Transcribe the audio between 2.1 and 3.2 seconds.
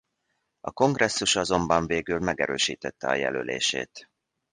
megerősítette a